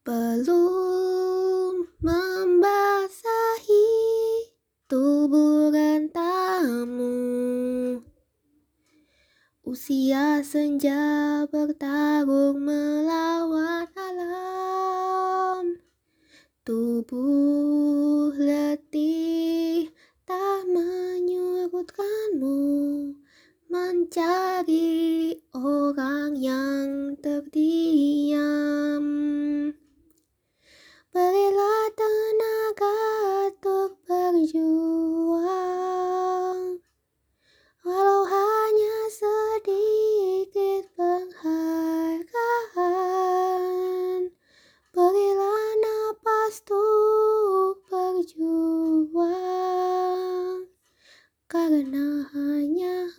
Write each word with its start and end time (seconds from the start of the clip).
belum 0.00 1.84
membasahi 2.00 3.92
tubuh 4.88 5.68
rentamu. 5.68 7.20
Usia 9.60 10.40
senja 10.40 11.44
bertarung 11.52 12.64
melawan 12.64 13.92
alam. 13.92 15.76
Tubuh 16.64 18.32
letih 18.40 19.92
tak 20.24 20.64
menyurutkanmu 20.64 22.56
mencari 23.68 25.36
orang 25.52 26.40
yang 26.40 27.20
terdiam. 27.20 29.09
karena 51.50 52.30
hanya 52.30 53.10